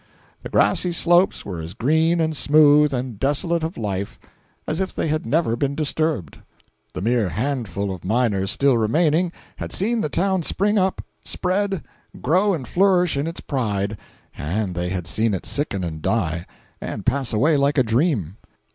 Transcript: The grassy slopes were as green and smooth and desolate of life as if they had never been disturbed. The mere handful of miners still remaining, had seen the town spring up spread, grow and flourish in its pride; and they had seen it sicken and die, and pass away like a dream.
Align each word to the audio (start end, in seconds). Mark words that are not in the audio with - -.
The 0.41 0.49
grassy 0.49 0.91
slopes 0.93 1.45
were 1.45 1.61
as 1.61 1.75
green 1.75 2.19
and 2.19 2.35
smooth 2.35 2.91
and 2.91 3.19
desolate 3.19 3.61
of 3.63 3.77
life 3.77 4.19
as 4.67 4.79
if 4.79 4.95
they 4.95 5.09
had 5.09 5.27
never 5.27 5.55
been 5.55 5.75
disturbed. 5.75 6.39
The 6.95 7.01
mere 7.03 7.29
handful 7.29 7.93
of 7.93 8.03
miners 8.03 8.49
still 8.49 8.79
remaining, 8.79 9.31
had 9.57 9.71
seen 9.71 10.01
the 10.01 10.09
town 10.09 10.41
spring 10.41 10.79
up 10.79 11.03
spread, 11.23 11.83
grow 12.19 12.51
and 12.55 12.67
flourish 12.67 13.15
in 13.15 13.27
its 13.27 13.41
pride; 13.41 13.95
and 14.35 14.73
they 14.73 14.89
had 14.89 15.05
seen 15.05 15.35
it 15.35 15.45
sicken 15.45 15.83
and 15.83 16.01
die, 16.01 16.47
and 16.81 17.05
pass 17.05 17.31
away 17.31 17.55
like 17.55 17.77
a 17.77 17.83
dream. 17.83 18.37